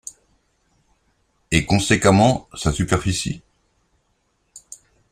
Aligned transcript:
Et 1.51 1.63
conséquemment, 1.67 2.47
sa 2.55 2.71
superficie?.. 2.71 3.43